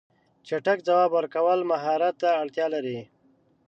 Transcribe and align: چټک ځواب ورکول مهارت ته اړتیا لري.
چټک 0.47 0.79
ځواب 0.87 1.09
ورکول 1.13 1.59
مهارت 1.71 2.15
ته 2.21 2.29
اړتیا 2.41 2.65
لري. 2.73 2.99